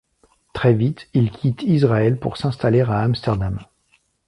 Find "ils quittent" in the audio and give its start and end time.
1.13-1.61